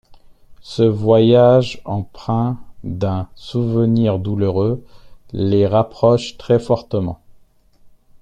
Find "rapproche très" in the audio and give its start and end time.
5.67-6.57